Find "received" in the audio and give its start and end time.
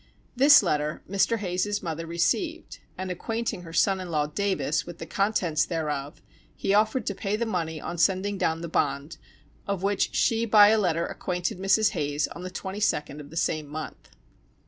2.07-2.79